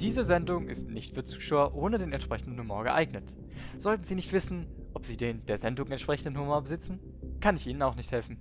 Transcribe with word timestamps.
Diese 0.00 0.24
Sendung 0.24 0.68
ist 0.68 0.88
nicht 0.88 1.14
für 1.14 1.24
Zuschauer 1.24 1.74
ohne 1.74 1.98
den 1.98 2.14
entsprechenden 2.14 2.58
Humor 2.58 2.84
geeignet. 2.84 3.36
Sollten 3.76 4.04
Sie 4.04 4.14
nicht 4.14 4.32
wissen, 4.32 4.66
ob 4.94 5.04
Sie 5.04 5.18
den 5.18 5.44
der 5.44 5.58
Sendung 5.58 5.88
entsprechenden 5.88 6.38
Humor 6.38 6.62
besitzen, 6.62 7.00
kann 7.40 7.56
ich 7.56 7.66
Ihnen 7.66 7.82
auch 7.82 7.96
nicht 7.96 8.10
helfen. 8.10 8.38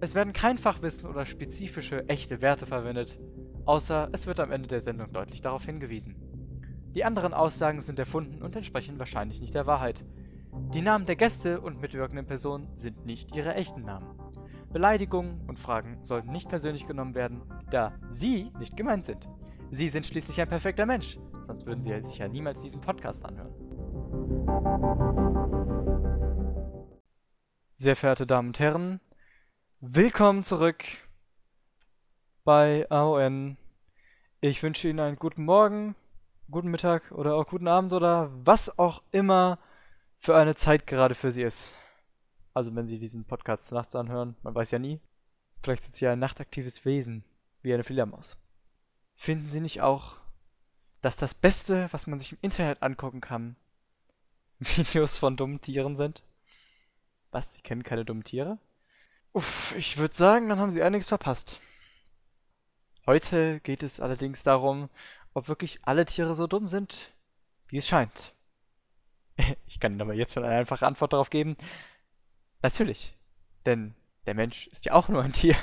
Es 0.00 0.16
werden 0.16 0.32
kein 0.32 0.58
Fachwissen 0.58 1.08
oder 1.08 1.26
spezifische 1.26 2.08
echte 2.08 2.42
Werte 2.42 2.66
verwendet, 2.66 3.20
außer 3.66 4.08
es 4.10 4.26
wird 4.26 4.40
am 4.40 4.50
Ende 4.50 4.66
der 4.66 4.80
Sendung 4.80 5.12
deutlich 5.12 5.40
darauf 5.40 5.64
hingewiesen. 5.64 6.16
Die 6.92 7.04
anderen 7.04 7.34
Aussagen 7.34 7.80
sind 7.80 8.00
erfunden 8.00 8.42
und 8.42 8.56
entsprechen 8.56 8.98
wahrscheinlich 8.98 9.40
nicht 9.40 9.54
der 9.54 9.66
Wahrheit. 9.66 10.04
Die 10.74 10.82
Namen 10.82 11.06
der 11.06 11.16
Gäste 11.16 11.60
und 11.60 11.80
mitwirkenden 11.80 12.26
Personen 12.26 12.74
sind 12.74 13.06
nicht 13.06 13.34
ihre 13.36 13.54
echten 13.54 13.82
Namen. 13.82 14.08
Beleidigungen 14.72 15.40
und 15.46 15.60
Fragen 15.60 15.98
sollten 16.02 16.32
nicht 16.32 16.48
persönlich 16.48 16.88
genommen 16.88 17.14
werden, 17.14 17.42
da 17.70 17.94
Sie 18.08 18.50
nicht 18.58 18.76
gemeint 18.76 19.04
sind. 19.04 19.28
Sie 19.74 19.88
sind 19.88 20.06
schließlich 20.06 20.40
ein 20.40 20.48
perfekter 20.48 20.86
Mensch, 20.86 21.18
sonst 21.42 21.66
würden 21.66 21.82
Sie 21.82 22.00
sich 22.00 22.18
ja 22.18 22.28
niemals 22.28 22.60
diesen 22.60 22.80
Podcast 22.80 23.24
anhören. 23.24 23.52
Sehr 27.74 27.96
verehrte 27.96 28.24
Damen 28.24 28.50
und 28.50 28.60
Herren, 28.60 29.00
willkommen 29.80 30.44
zurück 30.44 30.84
bei 32.44 32.88
AON. 32.88 33.56
Ich 34.40 34.62
wünsche 34.62 34.88
Ihnen 34.88 35.00
einen 35.00 35.16
guten 35.16 35.44
Morgen, 35.44 35.96
guten 36.48 36.68
Mittag 36.68 37.10
oder 37.10 37.34
auch 37.34 37.48
guten 37.48 37.66
Abend 37.66 37.92
oder 37.92 38.30
was 38.46 38.78
auch 38.78 39.02
immer 39.10 39.58
für 40.18 40.36
eine 40.36 40.54
Zeit 40.54 40.86
gerade 40.86 41.16
für 41.16 41.32
Sie 41.32 41.42
ist. 41.42 41.74
Also 42.52 42.72
wenn 42.76 42.86
Sie 42.86 43.00
diesen 43.00 43.24
Podcast 43.24 43.72
nachts 43.72 43.96
anhören, 43.96 44.36
man 44.44 44.54
weiß 44.54 44.70
ja 44.70 44.78
nie. 44.78 45.00
Vielleicht 45.64 45.82
sind 45.82 45.96
Sie 45.96 46.04
ja 46.04 46.12
ein 46.12 46.20
nachtaktives 46.20 46.84
Wesen, 46.84 47.24
wie 47.62 47.74
eine 47.74 47.82
Fledermaus. 47.82 48.38
Finden 49.14 49.46
Sie 49.46 49.60
nicht 49.60 49.80
auch, 49.80 50.18
dass 51.00 51.16
das 51.16 51.34
Beste, 51.34 51.88
was 51.92 52.06
man 52.06 52.18
sich 52.18 52.32
im 52.32 52.38
Internet 52.40 52.82
angucken 52.82 53.20
kann, 53.20 53.56
Videos 54.58 55.18
von 55.18 55.36
dummen 55.36 55.60
Tieren 55.60 55.96
sind? 55.96 56.22
Was? 57.30 57.54
Sie 57.54 57.62
kennen 57.62 57.82
keine 57.82 58.04
dummen 58.04 58.24
Tiere? 58.24 58.58
Uff, 59.32 59.74
ich 59.76 59.98
würde 59.98 60.14
sagen, 60.14 60.48
dann 60.48 60.60
haben 60.60 60.70
Sie 60.70 60.82
einiges 60.82 61.08
verpasst. 61.08 61.60
Heute 63.06 63.60
geht 63.60 63.82
es 63.82 64.00
allerdings 64.00 64.44
darum, 64.44 64.88
ob 65.34 65.48
wirklich 65.48 65.80
alle 65.82 66.06
Tiere 66.06 66.34
so 66.34 66.46
dumm 66.46 66.68
sind, 66.68 67.12
wie 67.68 67.78
es 67.78 67.88
scheint. 67.88 68.34
Ich 69.66 69.80
kann 69.80 69.92
Ihnen 69.92 70.02
aber 70.02 70.14
jetzt 70.14 70.32
schon 70.32 70.44
eine 70.44 70.54
einfache 70.54 70.86
Antwort 70.86 71.12
darauf 71.12 71.28
geben. 71.28 71.56
Natürlich. 72.62 73.16
Denn 73.66 73.96
der 74.26 74.34
Mensch 74.34 74.68
ist 74.68 74.84
ja 74.84 74.92
auch 74.92 75.08
nur 75.08 75.22
ein 75.22 75.32
Tier. 75.32 75.56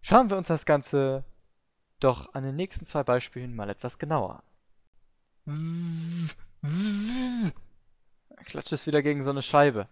Schauen 0.00 0.30
wir 0.30 0.38
uns 0.38 0.48
das 0.48 0.64
Ganze 0.64 1.24
doch 2.00 2.34
an 2.34 2.44
den 2.44 2.56
nächsten 2.56 2.86
zwei 2.86 3.02
Beispielen 3.02 3.54
mal 3.54 3.70
etwas 3.70 3.98
genauer. 3.98 4.42
Klatscht 8.44 8.72
es 8.72 8.86
wieder 8.86 9.02
gegen 9.02 9.22
so 9.22 9.30
eine 9.30 9.42
Scheibe. 9.42 9.88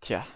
Tja. 0.00 0.26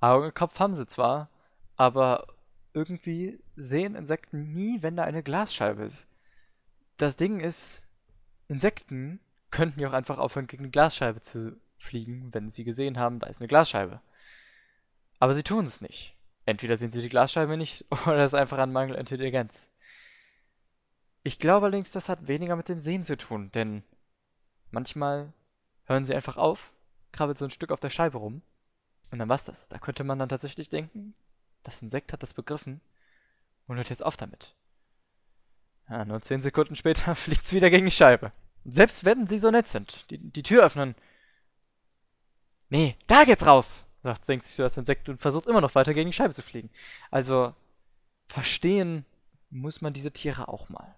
Augen 0.00 0.26
und 0.26 0.34
Kopf 0.34 0.58
haben 0.58 0.74
sie 0.74 0.86
zwar, 0.86 1.28
aber 1.76 2.26
irgendwie 2.72 3.42
sehen 3.56 3.94
Insekten 3.94 4.52
nie, 4.52 4.82
wenn 4.82 4.96
da 4.96 5.04
eine 5.04 5.22
Glasscheibe 5.22 5.82
ist. 5.82 6.08
Das 6.96 7.16
Ding 7.16 7.40
ist, 7.40 7.82
Insekten 8.48 9.20
könnten 9.50 9.80
ja 9.80 9.88
auch 9.88 9.92
einfach 9.92 10.18
aufhören, 10.18 10.46
gegen 10.46 10.64
eine 10.64 10.70
Glasscheibe 10.70 11.20
zu 11.20 11.60
fliegen, 11.78 12.32
wenn 12.32 12.50
sie 12.50 12.64
gesehen 12.64 12.98
haben, 12.98 13.18
da 13.18 13.26
ist 13.26 13.40
eine 13.40 13.48
Glasscheibe. 13.48 14.00
Aber 15.18 15.34
sie 15.34 15.42
tun 15.42 15.66
es 15.66 15.80
nicht. 15.80 16.16
Entweder 16.50 16.76
sehen 16.76 16.90
sie 16.90 17.00
die 17.00 17.08
Glasscheibe 17.08 17.56
nicht 17.56 17.84
oder 18.06 18.18
es 18.18 18.32
ist 18.32 18.38
einfach 18.38 18.58
ein 18.58 18.72
Mangel 18.72 18.94
an 18.94 19.00
Intelligenz. 19.00 19.72
Ich 21.22 21.38
glaube 21.38 21.66
allerdings, 21.66 21.92
das 21.92 22.08
hat 22.08 22.28
weniger 22.28 22.56
mit 22.56 22.68
dem 22.68 22.78
Sehen 22.78 23.04
zu 23.04 23.16
tun, 23.16 23.52
denn 23.52 23.84
manchmal 24.70 25.32
hören 25.84 26.04
sie 26.04 26.14
einfach 26.14 26.36
auf, 26.36 26.72
krabbelt 27.12 27.38
so 27.38 27.44
ein 27.44 27.50
Stück 27.50 27.70
auf 27.70 27.80
der 27.80 27.90
Scheibe 27.90 28.18
rum 28.18 28.42
und 29.10 29.18
dann 29.18 29.28
war's 29.28 29.44
das. 29.44 29.68
Da 29.68 29.78
könnte 29.78 30.02
man 30.02 30.18
dann 30.18 30.28
tatsächlich 30.28 30.68
denken, 30.68 31.14
das 31.62 31.82
Insekt 31.82 32.12
hat 32.12 32.22
das 32.22 32.34
begriffen 32.34 32.80
und 33.66 33.76
hört 33.76 33.90
jetzt 33.90 34.04
auf 34.04 34.16
damit. 34.16 34.56
Ja, 35.88 36.04
nur 36.04 36.20
zehn 36.22 36.42
Sekunden 36.42 36.74
später 36.74 37.14
fliegt's 37.14 37.52
wieder 37.52 37.70
gegen 37.70 37.84
die 37.84 37.92
Scheibe. 37.92 38.32
Und 38.64 38.72
selbst 38.72 39.04
wenn 39.04 39.26
sie 39.26 39.38
so 39.38 39.50
nett 39.50 39.68
sind, 39.68 40.10
die, 40.10 40.18
die 40.18 40.42
Tür 40.42 40.64
öffnen. 40.64 40.96
Nee, 42.70 42.96
da 43.06 43.24
geht's 43.24 43.46
raus! 43.46 43.86
Sagt, 44.02 44.24
senkt 44.24 44.46
sich 44.46 44.54
so 44.54 44.62
das 44.62 44.76
Insekt 44.76 45.08
und 45.08 45.20
versucht 45.20 45.46
immer 45.46 45.60
noch 45.60 45.74
weiter 45.74 45.94
gegen 45.94 46.10
die 46.10 46.16
Scheibe 46.16 46.34
zu 46.34 46.42
fliegen. 46.42 46.70
Also, 47.10 47.54
verstehen 48.28 49.04
muss 49.50 49.80
man 49.80 49.92
diese 49.92 50.12
Tiere 50.12 50.48
auch 50.48 50.68
mal. 50.68 50.94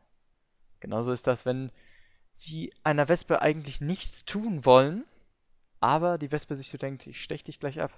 Genauso 0.80 1.12
ist 1.12 1.26
das, 1.26 1.46
wenn 1.46 1.70
sie 2.32 2.72
einer 2.82 3.08
Wespe 3.08 3.42
eigentlich 3.42 3.80
nichts 3.80 4.24
tun 4.24 4.64
wollen, 4.64 5.04
aber 5.80 6.18
die 6.18 6.32
Wespe 6.32 6.54
sich 6.54 6.70
so 6.70 6.78
denkt, 6.78 7.06
ich 7.06 7.22
stech 7.22 7.44
dich 7.44 7.60
gleich 7.60 7.80
ab. 7.80 7.92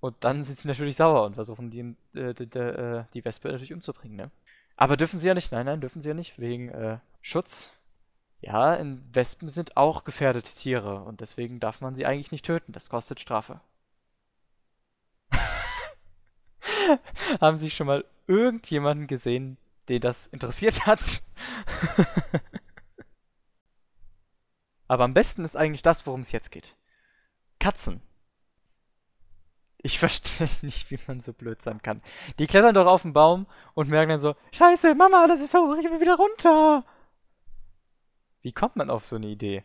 Und 0.00 0.16
dann 0.20 0.44
sind 0.44 0.58
sie 0.58 0.68
natürlich 0.68 0.96
sauer 0.96 1.24
und 1.24 1.34
versuchen 1.34 1.70
die, 1.70 1.94
äh, 2.18 2.34
die, 2.34 2.58
äh, 2.58 3.04
die 3.12 3.24
Wespe 3.24 3.48
natürlich 3.48 3.72
umzubringen, 3.72 4.16
ne? 4.16 4.30
Aber 4.76 4.96
dürfen 4.96 5.18
sie 5.18 5.28
ja 5.28 5.34
nicht, 5.34 5.52
nein, 5.52 5.66
nein, 5.66 5.82
dürfen 5.82 6.00
sie 6.00 6.08
ja 6.08 6.14
nicht, 6.14 6.38
wegen 6.38 6.70
äh, 6.70 6.98
Schutz. 7.20 7.74
Ja, 8.40 8.74
in 8.74 9.02
Wespen 9.14 9.50
sind 9.50 9.76
auch 9.76 10.04
gefährdete 10.04 10.54
Tiere 10.54 11.02
und 11.02 11.20
deswegen 11.20 11.60
darf 11.60 11.82
man 11.82 11.94
sie 11.94 12.06
eigentlich 12.06 12.32
nicht 12.32 12.46
töten, 12.46 12.72
das 12.72 12.88
kostet 12.88 13.20
Strafe. 13.20 13.60
Haben 17.40 17.58
Sie 17.58 17.70
schon 17.70 17.86
mal 17.86 18.04
irgendjemanden 18.26 19.06
gesehen, 19.06 19.56
den 19.88 20.00
das 20.00 20.26
interessiert 20.26 20.86
hat? 20.86 21.22
Aber 24.88 25.04
am 25.04 25.14
besten 25.14 25.44
ist 25.44 25.56
eigentlich 25.56 25.82
das, 25.82 26.06
worum 26.06 26.20
es 26.20 26.32
jetzt 26.32 26.50
geht. 26.50 26.76
Katzen. 27.58 28.02
Ich 29.82 29.98
verstehe 30.00 30.48
nicht, 30.62 30.90
wie 30.90 30.98
man 31.06 31.20
so 31.20 31.32
blöd 31.32 31.62
sein 31.62 31.80
kann. 31.82 32.02
Die 32.38 32.46
klettern 32.46 32.74
doch 32.74 32.86
auf 32.86 33.02
den 33.02 33.12
Baum 33.12 33.46
und 33.74 33.88
merken 33.88 34.10
dann 34.10 34.20
so, 34.20 34.34
Scheiße, 34.52 34.94
Mama, 34.94 35.26
das 35.26 35.40
ist 35.40 35.54
hoch, 35.54 35.76
ich 35.78 35.84
will 35.84 36.00
wieder 36.00 36.16
runter. 36.16 36.84
Wie 38.42 38.52
kommt 38.52 38.76
man 38.76 38.90
auf 38.90 39.04
so 39.04 39.16
eine 39.16 39.26
Idee? 39.26 39.64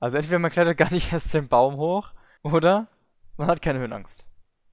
Also 0.00 0.16
entweder 0.16 0.38
man 0.38 0.50
klettert 0.50 0.76
gar 0.76 0.92
nicht 0.92 1.12
erst 1.12 1.34
den 1.34 1.48
Baum 1.48 1.76
hoch, 1.76 2.12
oder 2.42 2.86
man 3.36 3.48
hat 3.48 3.62
keine 3.62 3.80
Höhenangst. 3.80 4.27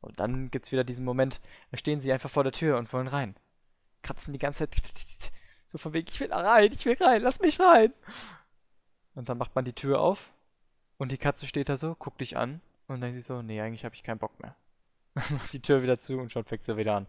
Und 0.06 0.20
dann 0.20 0.52
gibt's 0.52 0.72
wieder 0.72 0.84
diesen 0.84 1.06
Moment, 1.06 1.42
da 1.72 1.78
stehen 1.78 2.00
sie 2.00 2.14
einfach 2.14 2.30
vor 2.30 2.44
der 2.44 2.54
Tür 2.54 2.78
und 2.78 2.92
wollen 2.94 3.08
rein. 3.08 3.36
Kratzen 4.04 4.34
die 4.34 4.40
ganze 4.40 4.70
Zeit 4.70 5.32
so 5.66 5.78
von 5.78 5.94
wegen, 5.94 6.08
ich 6.08 6.20
will 6.20 6.32
rein, 6.32 6.72
ich 6.72 6.86
will 6.86 6.96
rein, 7.00 7.22
lass 7.22 7.40
mich 7.40 7.60
rein. 7.60 7.94
Und 9.16 9.30
dann 9.30 9.38
macht 9.38 9.56
man 9.56 9.66
die 9.66 9.74
Tür 9.74 10.00
auf 10.00 10.34
und 10.98 11.12
die 11.12 11.18
Katze 11.18 11.48
steht 11.48 11.70
da 11.70 11.78
so, 11.78 11.96
guckt 11.96 12.22
dich 12.22 12.38
an 12.38 12.62
und 12.88 13.02
denkt 13.02 13.18
sich 13.18 13.26
so, 13.26 13.42
nee, 13.42 13.60
eigentlich 13.60 13.84
habe 13.84 13.96
ich 13.96 14.04
keinen 14.04 14.20
Bock 14.20 14.40
mehr. 14.40 14.56
macht 15.32 15.54
die 15.54 15.62
Tür 15.62 15.82
wieder 15.82 15.98
zu 15.98 16.20
und 16.20 16.32
schon 16.32 16.46
fängt 16.46 16.64
sie 16.64 16.78
wieder 16.78 16.96
an. 16.96 17.08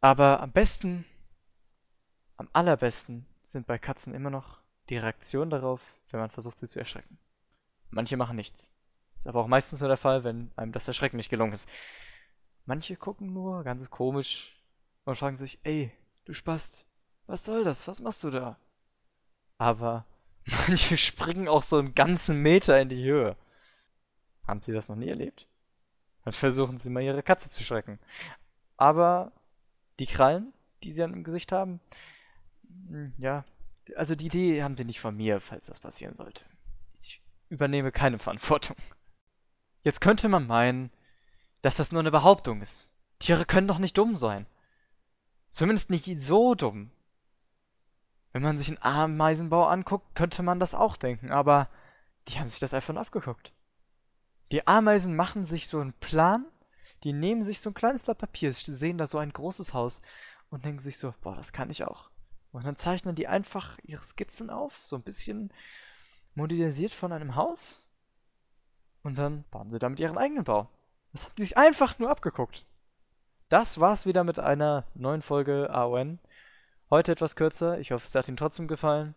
Aber 0.00 0.40
am 0.40 0.52
besten, 0.52 1.04
am 2.36 2.48
allerbesten 2.52 3.26
sind 3.42 3.66
bei 3.66 3.78
Katzen 3.78 4.14
immer 4.14 4.30
noch 4.30 4.60
die 4.88 4.98
Reaktionen 4.98 5.50
darauf, 5.50 5.96
wenn 6.10 6.20
man 6.20 6.30
versucht, 6.30 6.58
sie 6.58 6.68
zu 6.68 6.78
erschrecken. 6.78 7.18
Manche 7.90 8.16
machen 8.16 8.36
nichts. 8.36 8.70
Ist 9.26 9.30
aber 9.30 9.40
auch 9.40 9.48
meistens 9.48 9.80
nur 9.80 9.88
der 9.88 9.96
Fall, 9.96 10.22
wenn 10.22 10.52
einem 10.54 10.70
das 10.70 10.86
Erschrecken 10.86 11.16
nicht 11.16 11.30
gelungen 11.30 11.52
ist. 11.52 11.68
Manche 12.64 12.94
gucken 12.94 13.32
nur 13.32 13.64
ganz 13.64 13.90
komisch 13.90 14.54
und 15.04 15.18
fragen 15.18 15.36
sich, 15.36 15.58
ey, 15.64 15.90
du 16.26 16.32
Spast, 16.32 16.86
was 17.26 17.44
soll 17.44 17.64
das? 17.64 17.88
Was 17.88 17.98
machst 17.98 18.22
du 18.22 18.30
da? 18.30 18.56
Aber 19.58 20.06
manche 20.68 20.96
springen 20.96 21.48
auch 21.48 21.64
so 21.64 21.76
einen 21.76 21.96
ganzen 21.96 22.40
Meter 22.40 22.80
in 22.80 22.88
die 22.88 23.02
Höhe. 23.02 23.34
Haben 24.46 24.62
Sie 24.62 24.72
das 24.72 24.88
noch 24.88 24.94
nie 24.94 25.08
erlebt? 25.08 25.48
Dann 26.22 26.32
versuchen 26.32 26.78
Sie 26.78 26.88
mal 26.88 27.02
Ihre 27.02 27.24
Katze 27.24 27.50
zu 27.50 27.64
schrecken. 27.64 27.98
Aber 28.76 29.32
die 29.98 30.06
Krallen, 30.06 30.52
die 30.84 30.92
Sie 30.92 31.00
dann 31.00 31.14
im 31.14 31.24
Gesicht 31.24 31.50
haben, 31.50 31.80
hm, 32.62 33.12
ja, 33.18 33.44
also 33.96 34.14
die 34.14 34.26
Idee 34.26 34.62
haben 34.62 34.76
Sie 34.76 34.84
nicht 34.84 35.00
von 35.00 35.16
mir, 35.16 35.40
falls 35.40 35.66
das 35.66 35.80
passieren 35.80 36.14
sollte. 36.14 36.44
Ich 37.00 37.20
übernehme 37.48 37.90
keine 37.90 38.20
Verantwortung. 38.20 38.76
Jetzt 39.86 40.00
könnte 40.00 40.28
man 40.28 40.48
meinen, 40.48 40.90
dass 41.62 41.76
das 41.76 41.92
nur 41.92 42.00
eine 42.00 42.10
Behauptung 42.10 42.60
ist. 42.60 42.90
Tiere 43.20 43.44
können 43.44 43.68
doch 43.68 43.78
nicht 43.78 43.96
dumm 43.96 44.16
sein. 44.16 44.46
Zumindest 45.52 45.90
nicht 45.90 46.20
so 46.20 46.56
dumm. 46.56 46.90
Wenn 48.32 48.42
man 48.42 48.58
sich 48.58 48.66
einen 48.66 48.82
Ameisenbau 48.82 49.64
anguckt, 49.64 50.16
könnte 50.16 50.42
man 50.42 50.58
das 50.58 50.74
auch 50.74 50.96
denken, 50.96 51.30
aber 51.30 51.68
die 52.26 52.40
haben 52.40 52.48
sich 52.48 52.58
das 52.58 52.74
einfach 52.74 52.94
nur 52.94 53.00
abgeguckt. 53.00 53.52
Die 54.50 54.66
Ameisen 54.66 55.14
machen 55.14 55.44
sich 55.44 55.68
so 55.68 55.78
einen 55.78 55.92
Plan, 55.92 56.46
die 57.04 57.12
nehmen 57.12 57.44
sich 57.44 57.60
so 57.60 57.70
ein 57.70 57.74
kleines 57.74 58.02
Blatt 58.02 58.18
Papier, 58.18 58.52
sehen 58.52 58.98
da 58.98 59.06
so 59.06 59.18
ein 59.18 59.32
großes 59.32 59.72
Haus 59.72 60.02
und 60.50 60.64
denken 60.64 60.80
sich 60.80 60.98
so, 60.98 61.14
boah, 61.20 61.36
das 61.36 61.52
kann 61.52 61.70
ich 61.70 61.84
auch. 61.84 62.10
Und 62.50 62.66
dann 62.66 62.74
zeichnen 62.74 63.14
die 63.14 63.28
einfach 63.28 63.78
ihre 63.84 64.02
Skizzen 64.02 64.50
auf, 64.50 64.80
so 64.82 64.96
ein 64.96 65.04
bisschen 65.04 65.52
modernisiert 66.34 66.90
von 66.90 67.12
einem 67.12 67.36
Haus 67.36 67.85
und 69.06 69.18
dann 69.18 69.44
bauen 69.50 69.70
sie 69.70 69.78
damit 69.78 70.00
ihren 70.00 70.18
eigenen 70.18 70.44
Bau. 70.44 70.68
Das 71.12 71.24
haben 71.24 71.34
die 71.38 71.42
sich 71.44 71.56
einfach 71.56 71.98
nur 71.98 72.10
abgeguckt. 72.10 72.66
Das 73.48 73.78
war's 73.80 74.04
wieder 74.04 74.24
mit 74.24 74.40
einer 74.40 74.84
neuen 74.94 75.22
Folge 75.22 75.70
AON. 75.70 76.18
Heute 76.90 77.12
etwas 77.12 77.36
kürzer. 77.36 77.78
Ich 77.78 77.92
hoffe, 77.92 78.04
es 78.04 78.14
hat 78.16 78.26
Ihnen 78.26 78.36
trotzdem 78.36 78.66
gefallen. 78.66 79.14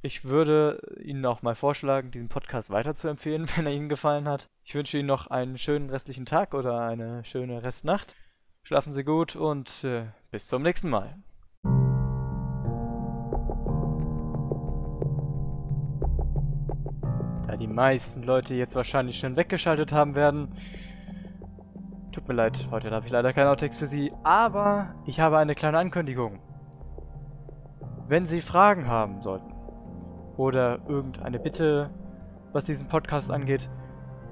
Ich 0.00 0.24
würde 0.24 0.80
Ihnen 1.02 1.24
auch 1.26 1.42
mal 1.42 1.54
vorschlagen, 1.54 2.10
diesen 2.10 2.30
Podcast 2.30 2.70
weiterzuempfehlen, 2.70 3.46
wenn 3.56 3.66
er 3.66 3.72
Ihnen 3.72 3.90
gefallen 3.90 4.26
hat. 4.26 4.48
Ich 4.64 4.74
wünsche 4.74 4.98
Ihnen 4.98 5.08
noch 5.08 5.26
einen 5.26 5.58
schönen 5.58 5.90
restlichen 5.90 6.24
Tag 6.24 6.54
oder 6.54 6.80
eine 6.80 7.22
schöne 7.24 7.62
Restnacht. 7.62 8.14
Schlafen 8.62 8.94
Sie 8.94 9.04
gut 9.04 9.36
und 9.36 9.84
äh, 9.84 10.06
bis 10.30 10.48
zum 10.48 10.62
nächsten 10.62 10.88
Mal. 10.88 11.14
Da 17.56 17.60
die 17.60 17.68
meisten 17.68 18.22
Leute 18.22 18.54
jetzt 18.54 18.76
wahrscheinlich 18.76 19.18
schon 19.18 19.36
weggeschaltet 19.36 19.90
haben 19.90 20.14
werden. 20.14 20.48
Tut 22.12 22.28
mir 22.28 22.34
leid, 22.34 22.68
heute 22.70 22.90
habe 22.90 23.06
ich 23.06 23.12
leider 23.12 23.32
keinen 23.32 23.48
Outtakes 23.48 23.78
für 23.78 23.86
Sie, 23.86 24.12
aber 24.24 24.94
ich 25.06 25.20
habe 25.20 25.38
eine 25.38 25.54
kleine 25.54 25.78
Ankündigung. 25.78 26.38
Wenn 28.08 28.26
Sie 28.26 28.42
Fragen 28.42 28.88
haben 28.88 29.22
sollten 29.22 29.54
oder 30.36 30.80
irgendeine 30.86 31.38
Bitte, 31.38 31.88
was 32.52 32.64
diesen 32.64 32.88
Podcast 32.88 33.30
angeht, 33.30 33.70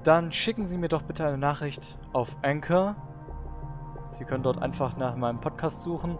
dann 0.03 0.31
schicken 0.31 0.67
Sie 0.67 0.77
mir 0.77 0.89
doch 0.89 1.01
bitte 1.01 1.25
eine 1.25 1.39
Nachricht 1.39 1.97
auf 2.13 2.37
Anchor. 2.43 2.95
Sie 4.09 4.25
können 4.25 4.43
dort 4.43 4.61
einfach 4.61 4.97
nach 4.97 5.15
meinem 5.15 5.41
Podcast 5.41 5.81
suchen 5.81 6.19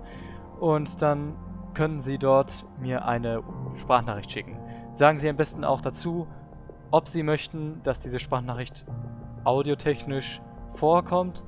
und 0.60 1.04
dann 1.04 1.36
können 1.76 2.00
Sie 2.00 2.18
dort 2.18 2.66
mir 2.80 3.06
eine 3.06 3.44
Sprachnachricht 3.76 4.32
schicken. 4.32 4.58
Sagen 4.92 5.20
Sie 5.20 5.30
am 5.30 5.38
besten 5.38 5.64
auch 5.64 5.82
dazu, 5.82 6.26
ob 6.96 7.10
Sie 7.10 7.24
möchten, 7.24 7.84
dass 7.84 8.00
diese 8.00 8.20
Sprachnachricht 8.20 8.86
audiotechnisch 9.44 10.42
vorkommt 10.72 11.44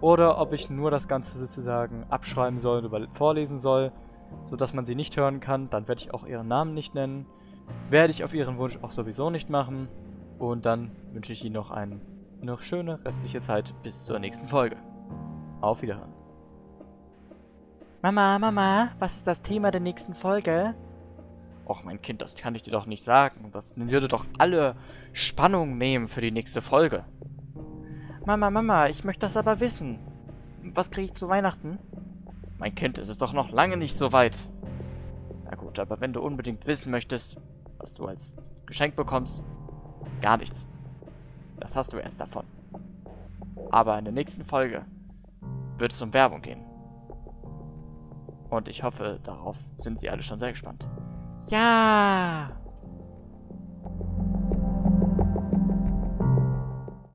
oder 0.00 0.38
ob 0.38 0.52
ich 0.52 0.70
nur 0.70 0.92
das 0.92 1.08
Ganze 1.08 1.36
sozusagen 1.36 2.04
abschreiben 2.10 2.60
soll 2.60 2.86
oder 2.86 3.08
vorlesen 3.12 3.58
soll, 3.58 3.90
sodass 4.44 4.72
man 4.72 4.84
sie 4.84 4.94
nicht 4.94 5.16
hören 5.16 5.40
kann. 5.40 5.68
Dann 5.68 5.88
werde 5.88 6.00
ich 6.00 6.14
auch 6.14 6.24
Ihren 6.24 6.46
Namen 6.46 6.74
nicht 6.74 6.94
nennen. 6.94 7.26
Werde 7.90 8.12
ich 8.12 8.22
auf 8.22 8.34
Ihren 8.34 8.56
Wunsch 8.56 8.78
auch 8.82 8.92
sowieso 8.92 9.30
nicht 9.30 9.50
machen. 9.50 9.88
Und 10.38 10.64
dann 10.64 10.92
wünsche 11.12 11.32
ich 11.32 11.44
Ihnen 11.44 11.54
noch 11.54 11.72
eine 11.72 12.00
noch 12.40 12.60
schöne 12.60 13.04
restliche 13.04 13.40
Zeit 13.40 13.74
bis 13.82 14.04
zur 14.04 14.20
nächsten 14.20 14.46
Folge. 14.46 14.76
Auf 15.60 15.82
Wiederhören. 15.82 16.12
Mama, 18.00 18.38
Mama, 18.38 18.90
was 19.00 19.16
ist 19.16 19.26
das 19.26 19.42
Thema 19.42 19.72
der 19.72 19.80
nächsten 19.80 20.14
Folge? 20.14 20.76
Och, 21.66 21.84
mein 21.84 22.02
Kind, 22.02 22.20
das 22.20 22.36
kann 22.36 22.54
ich 22.54 22.62
dir 22.62 22.72
doch 22.72 22.86
nicht 22.86 23.02
sagen. 23.02 23.50
Das 23.52 23.76
würde 23.78 24.08
doch 24.08 24.26
alle 24.38 24.76
Spannung 25.12 25.78
nehmen 25.78 26.08
für 26.08 26.20
die 26.20 26.30
nächste 26.30 26.60
Folge. 26.60 27.04
Mama, 28.26 28.50
Mama, 28.50 28.88
ich 28.88 29.04
möchte 29.04 29.20
das 29.20 29.36
aber 29.36 29.60
wissen. 29.60 29.98
Was 30.62 30.90
kriege 30.90 31.06
ich 31.06 31.14
zu 31.14 31.28
Weihnachten? 31.28 31.78
Mein 32.58 32.74
Kind, 32.74 32.98
es 32.98 33.08
ist 33.08 33.22
doch 33.22 33.32
noch 33.32 33.50
lange 33.50 33.76
nicht 33.76 33.96
so 33.96 34.12
weit. 34.12 34.48
Na 35.44 35.54
gut, 35.56 35.78
aber 35.78 36.00
wenn 36.00 36.12
du 36.12 36.20
unbedingt 36.20 36.66
wissen 36.66 36.90
möchtest, 36.90 37.36
was 37.78 37.94
du 37.94 38.06
als 38.06 38.36
Geschenk 38.66 38.96
bekommst, 38.96 39.44
gar 40.20 40.36
nichts. 40.36 40.66
Das 41.60 41.76
hast 41.76 41.92
du 41.92 41.98
jetzt 41.98 42.20
davon. 42.20 42.44
Aber 43.70 43.98
in 43.98 44.04
der 44.04 44.14
nächsten 44.14 44.44
Folge 44.44 44.84
wird 45.78 45.92
es 45.92 46.00
um 46.02 46.12
Werbung 46.14 46.42
gehen. 46.42 46.64
Und 48.50 48.68
ich 48.68 48.82
hoffe, 48.82 49.20
darauf 49.22 49.56
sind 49.76 49.98
sie 49.98 50.10
alle 50.10 50.22
schon 50.22 50.38
sehr 50.38 50.50
gespannt. 50.50 50.88
Ja! 51.50 52.63